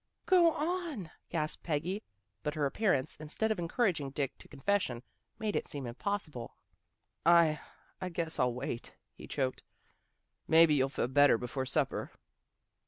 "Go 0.25 0.51
on," 0.53 1.11
gasped 1.29 1.61
Peggy. 1.61 2.01
But 2.41 2.55
her 2.55 2.65
appear 2.65 2.91
ance, 2.91 3.15
instead 3.17 3.51
of 3.51 3.59
encouraging 3.59 4.09
Dick 4.09 4.35
to 4.39 4.47
confession, 4.47 5.03
made 5.37 5.55
it 5.55 5.67
seem 5.67 5.85
impossible. 5.85 6.55
"I 7.23 7.59
I 8.01 8.09
guess 8.09 8.39
I'll 8.39 8.51
wait," 8.51 8.95
he 9.13 9.27
choked." 9.27 9.61
Maybe 10.47 10.73
you'll 10.73 10.89
feel 10.89 11.07
better 11.07 11.37
before 11.37 11.67
supper." 11.67 12.13